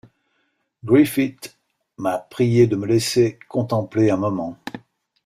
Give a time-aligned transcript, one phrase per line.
[0.83, 1.59] Griffith
[1.99, 4.57] m’a priée de me laisser contempler un moment.